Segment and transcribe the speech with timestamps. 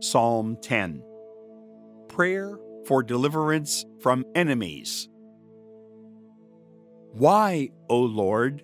[0.00, 1.02] Psalm 10.
[2.08, 5.08] Prayer for deliverance from enemies.
[7.12, 8.62] Why, O Lord,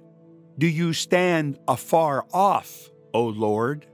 [0.58, 3.87] do you stand afar off, O Lord?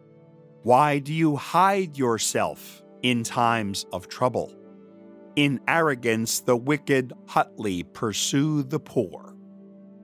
[0.65, 4.53] Why do you hide yourself in times of trouble?
[5.37, 9.37] In arrogance, the wicked hotly pursue the poor.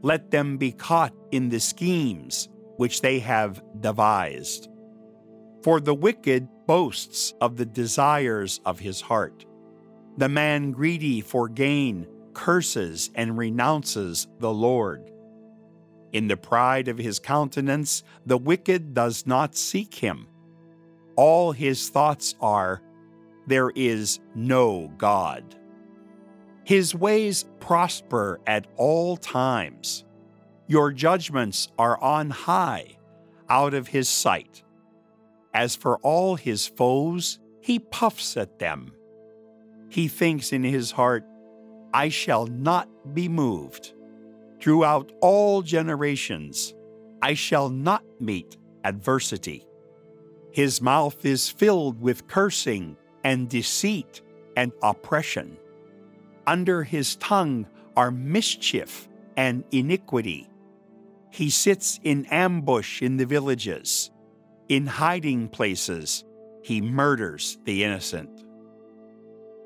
[0.02, 4.68] Let them be caught in the schemes which they have devised.
[5.64, 9.44] For the wicked boasts of the desires of his heart.
[10.16, 15.10] The man greedy for gain curses and renounces the Lord.
[16.12, 20.28] In the pride of his countenance, the wicked does not seek him.
[21.16, 22.82] All his thoughts are,
[23.46, 25.56] There is no God.
[26.64, 30.04] His ways prosper at all times.
[30.66, 32.96] Your judgments are on high,
[33.50, 34.62] out of his sight.
[35.54, 38.92] As for all his foes, he puffs at them.
[39.88, 41.24] He thinks in his heart,
[41.94, 43.94] I shall not be moved.
[44.60, 46.74] Throughout all generations,
[47.22, 49.66] I shall not meet adversity.
[50.50, 54.22] His mouth is filled with cursing and deceit
[54.56, 55.56] and oppression.
[56.46, 60.48] Under his tongue are mischief and iniquity.
[61.30, 64.10] He sits in ambush in the villages.
[64.68, 66.24] In hiding places,
[66.62, 68.30] he murders the innocent.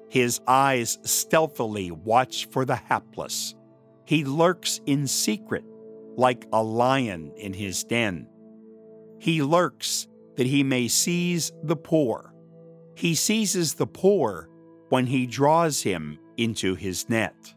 [0.09, 3.55] His eyes stealthily watch for the hapless.
[4.05, 5.65] He lurks in secret
[6.17, 8.27] like a lion in his den.
[9.21, 12.35] He lurks that he may seize the poor.
[12.97, 14.49] He seizes the poor
[14.89, 17.55] when he draws him into his net.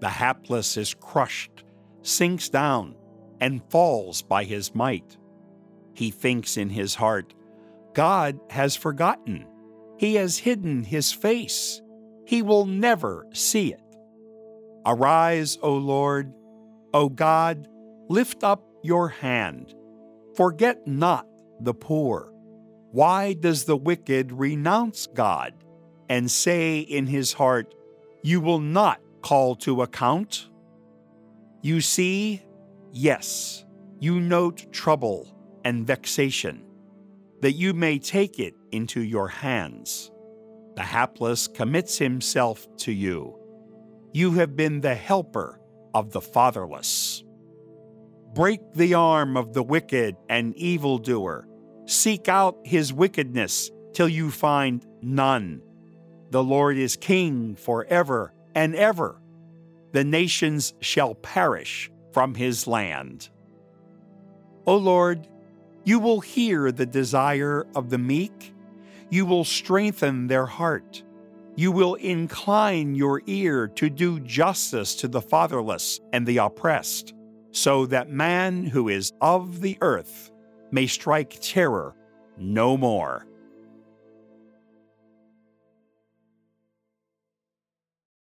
[0.00, 1.64] The hapless is crushed,
[2.02, 2.94] sinks down,
[3.40, 5.16] and falls by his might.
[5.98, 7.34] He thinks in his heart,
[7.92, 9.48] God has forgotten.
[9.96, 11.82] He has hidden his face.
[12.24, 13.82] He will never see it.
[14.86, 16.32] Arise, O Lord.
[16.94, 17.66] O God,
[18.08, 19.74] lift up your hand.
[20.36, 21.26] Forget not
[21.58, 22.32] the poor.
[22.92, 25.52] Why does the wicked renounce God
[26.08, 27.74] and say in his heart,
[28.22, 30.48] You will not call to account?
[31.60, 32.44] You see,
[32.92, 33.64] yes,
[33.98, 36.64] you note trouble and vexation,
[37.40, 40.10] that you may take it into your hands.
[40.76, 43.36] The hapless commits himself to you.
[44.12, 45.60] You have been the helper
[45.94, 47.24] of the fatherless.
[48.34, 51.48] Break the arm of the wicked and evildoer.
[51.86, 55.62] Seek out his wickedness till you find none.
[56.30, 59.20] The Lord is king forever and ever.
[59.92, 63.30] The nations shall perish from his land.
[64.66, 65.26] O Lord,
[65.84, 68.54] you will hear the desire of the meek.
[69.10, 71.02] You will strengthen their heart.
[71.56, 77.14] You will incline your ear to do justice to the fatherless and the oppressed,
[77.50, 80.30] so that man who is of the earth
[80.70, 81.96] may strike terror
[82.36, 83.26] no more.